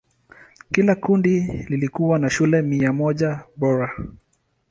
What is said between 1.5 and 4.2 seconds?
likiwa na shule mia moja bora.